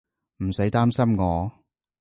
[0.43, 1.51] 唔使擔心我